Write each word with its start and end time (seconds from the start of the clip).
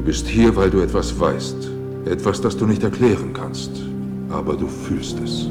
Du 0.00 0.06
bist 0.06 0.26
hier, 0.26 0.56
weil 0.56 0.70
du 0.70 0.80
etwas 0.80 1.20
weißt. 1.20 1.68
Etwas, 2.06 2.40
das 2.40 2.56
du 2.56 2.64
nicht 2.64 2.82
erklären 2.82 3.34
kannst. 3.34 3.70
Aber 4.30 4.56
du 4.56 4.66
fühlst 4.66 5.18
es. 5.22 5.50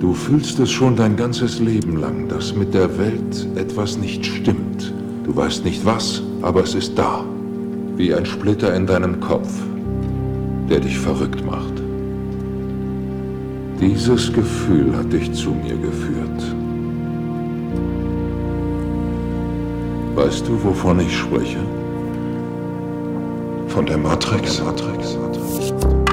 Du 0.00 0.14
fühlst 0.14 0.58
es 0.60 0.70
schon 0.70 0.96
dein 0.96 1.14
ganzes 1.14 1.60
Leben 1.60 1.98
lang, 1.98 2.26
dass 2.26 2.56
mit 2.56 2.72
der 2.72 2.96
Welt 2.96 3.48
etwas 3.54 3.98
nicht 3.98 4.24
stimmt. 4.24 4.94
Du 5.24 5.36
weißt 5.36 5.62
nicht 5.62 5.84
was, 5.84 6.22
aber 6.40 6.62
es 6.62 6.74
ist 6.74 6.96
da. 6.96 7.22
Wie 7.96 8.14
ein 8.14 8.24
Splitter 8.24 8.74
in 8.74 8.86
deinem 8.86 9.20
Kopf, 9.20 9.52
der 10.70 10.80
dich 10.80 10.98
verrückt 10.98 11.44
macht. 11.44 11.74
Dieses 13.78 14.32
Gefühl 14.32 14.96
hat 14.96 15.12
dich 15.12 15.30
zu 15.34 15.50
mir 15.50 15.76
geführt. 15.76 16.54
Weißt 20.14 20.48
du, 20.48 20.64
wovon 20.64 21.00
ich 21.00 21.14
spreche? 21.14 21.58
Von 23.76 23.84
der 23.84 23.98
Matrix. 23.98 24.56
Der 24.56 24.64
Matrix. 24.64 26.05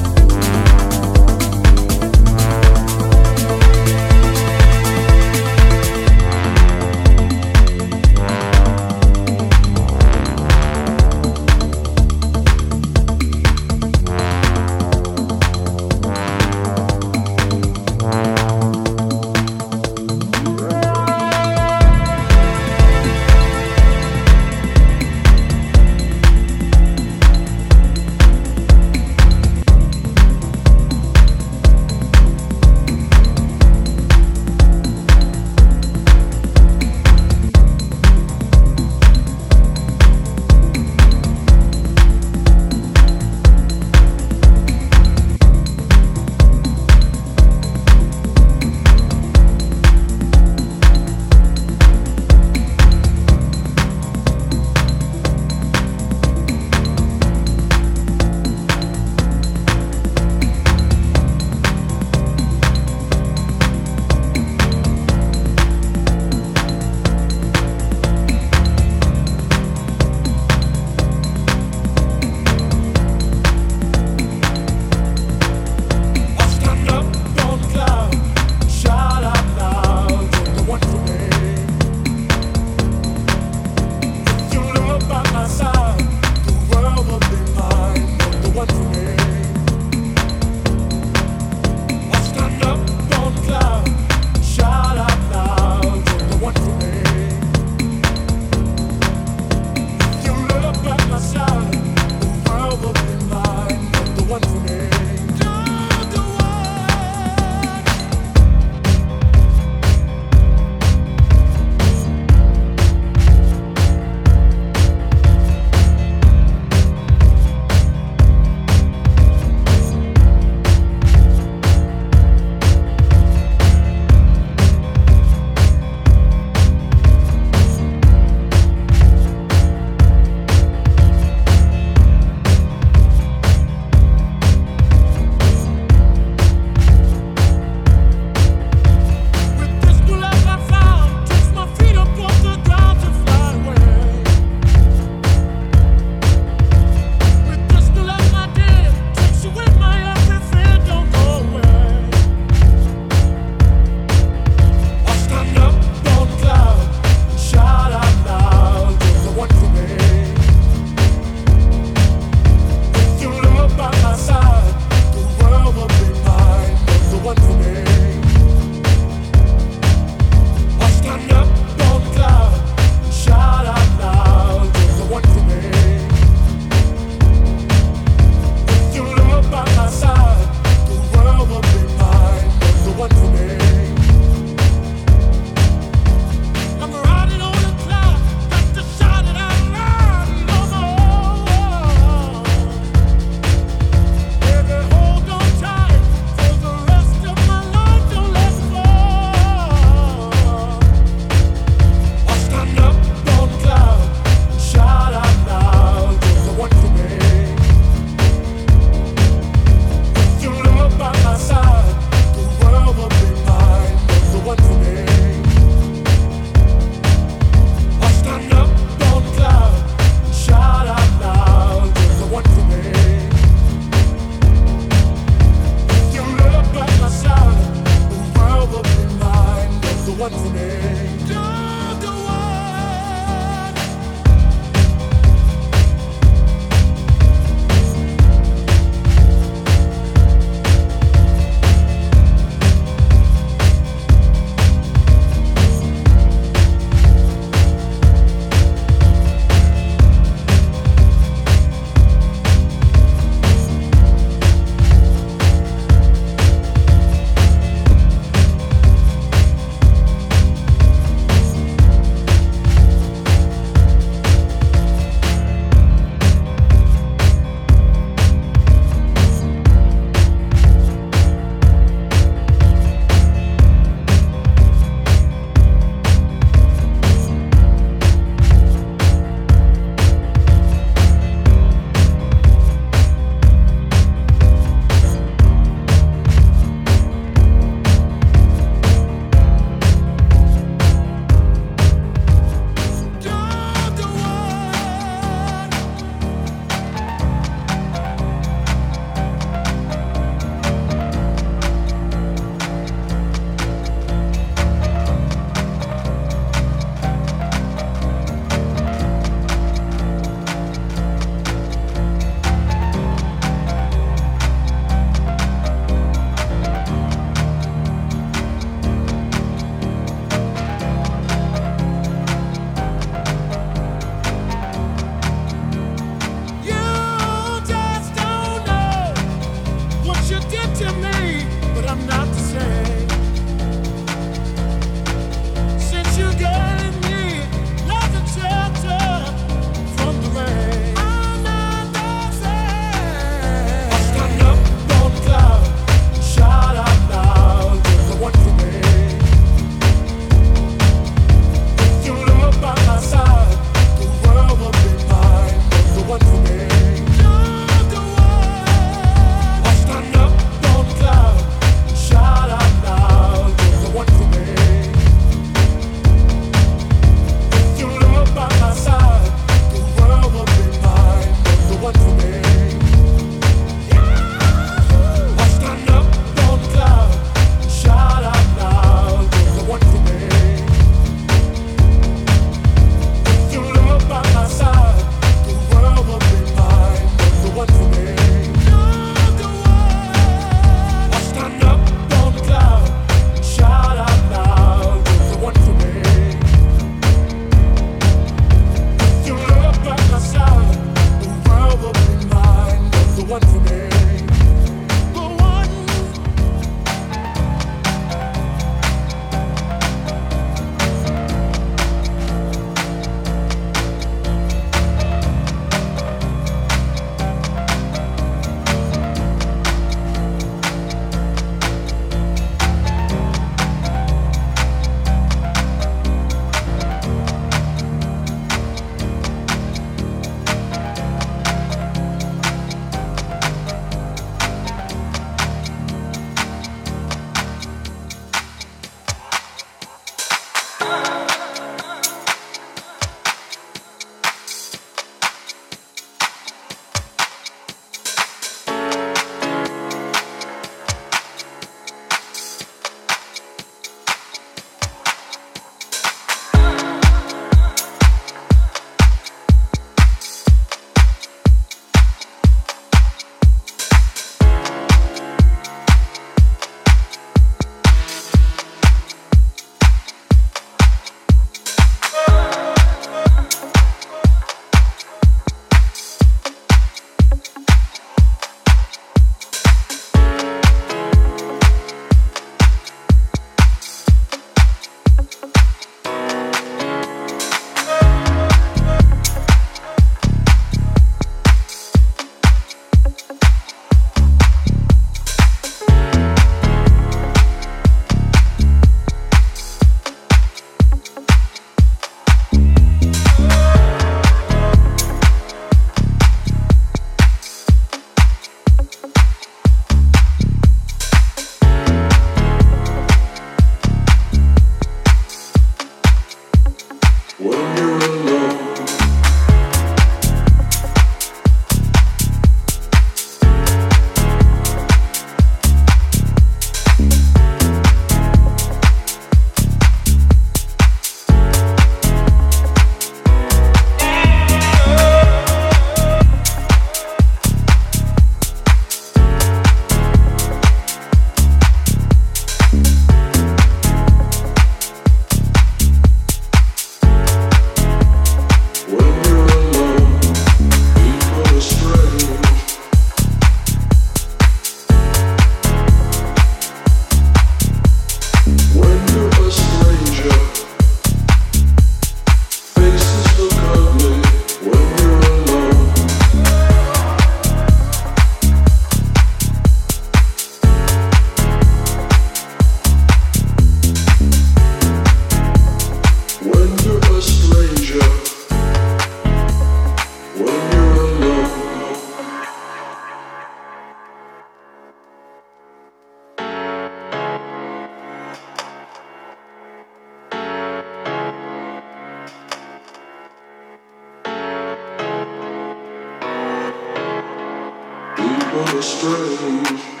Strange. 598.79 600.00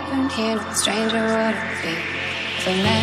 Happened 0.00 0.32
here, 0.32 0.56
no 0.56 0.72
stranger 0.72 1.22
would 1.22 1.56
it 1.84 1.98
be 2.64 2.99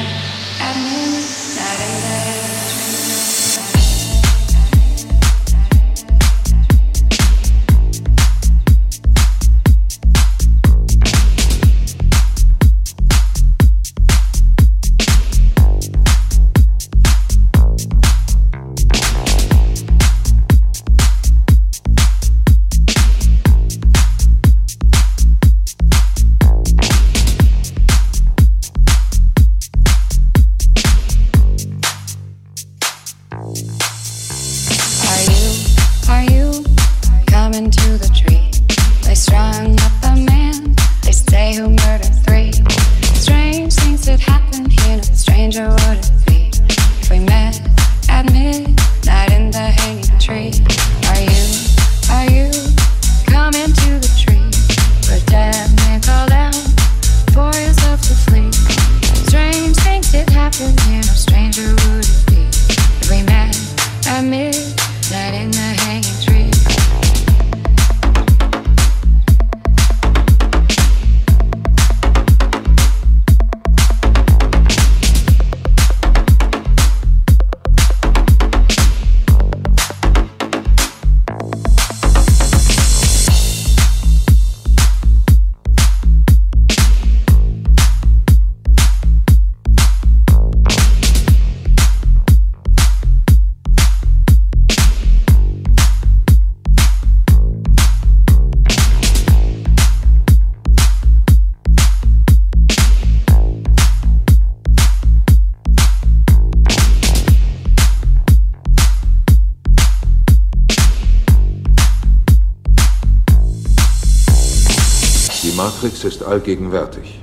allgegenwärtig. 116.28 117.22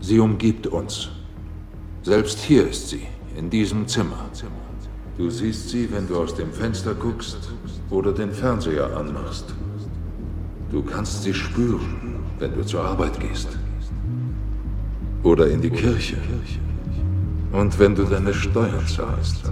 Sie 0.00 0.18
umgibt 0.18 0.66
uns. 0.66 1.10
Selbst 2.02 2.38
hier 2.40 2.68
ist 2.68 2.88
sie, 2.90 3.06
in 3.36 3.50
diesem 3.50 3.86
Zimmer. 3.88 4.26
Du 5.16 5.30
siehst 5.30 5.70
sie, 5.70 5.90
wenn 5.92 6.06
du 6.08 6.18
aus 6.18 6.34
dem 6.34 6.52
Fenster 6.52 6.94
guckst 6.94 7.50
oder 7.90 8.12
den 8.12 8.32
Fernseher 8.32 8.96
anmachst. 8.96 9.54
Du 10.70 10.82
kannst 10.82 11.22
sie 11.22 11.32
spüren, 11.32 12.20
wenn 12.38 12.54
du 12.54 12.64
zur 12.64 12.84
Arbeit 12.84 13.18
gehst. 13.20 13.48
Oder 15.22 15.48
in 15.48 15.62
die 15.62 15.70
Kirche. 15.70 16.16
Und 17.52 17.78
wenn 17.78 17.94
du 17.94 18.04
deine 18.04 18.34
Steuern 18.34 18.86
zahlst. 18.86 19.44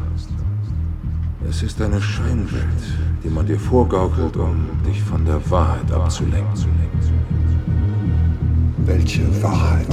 Es 1.49 1.63
ist 1.63 1.81
eine 1.81 2.01
Scheinwelt, 2.01 2.83
die 3.23 3.29
man 3.29 3.47
dir 3.47 3.59
vorgaukelt, 3.59 4.37
um 4.37 4.69
dich 4.87 5.03
von 5.03 5.25
der 5.25 5.41
Wahrheit 5.51 5.91
abzulenken. 5.93 6.57
Welche 8.85 9.23
Wahrheit? 9.43 9.87